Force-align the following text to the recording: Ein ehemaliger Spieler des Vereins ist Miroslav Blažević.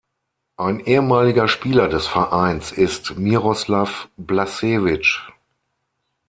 Ein 0.57 0.79
ehemaliger 0.79 1.47
Spieler 1.47 1.87
des 1.87 2.07
Vereins 2.07 2.71
ist 2.71 3.19
Miroslav 3.19 4.09
Blažević. 4.17 5.27